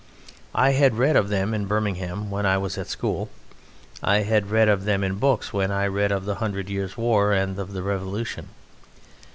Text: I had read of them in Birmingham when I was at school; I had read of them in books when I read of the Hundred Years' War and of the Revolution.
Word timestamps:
I 0.55 0.71
had 0.71 0.97
read 0.97 1.15
of 1.15 1.29
them 1.29 1.53
in 1.53 1.67
Birmingham 1.67 2.31
when 2.31 2.43
I 2.43 2.57
was 2.57 2.75
at 2.75 2.87
school; 2.87 3.29
I 4.01 4.21
had 4.23 4.49
read 4.49 4.67
of 4.67 4.85
them 4.85 5.03
in 5.03 5.19
books 5.19 5.53
when 5.53 5.69
I 5.71 5.85
read 5.85 6.11
of 6.11 6.25
the 6.25 6.37
Hundred 6.41 6.71
Years' 6.71 6.97
War 6.97 7.33
and 7.33 7.59
of 7.59 7.73
the 7.73 7.83
Revolution. 7.83 8.47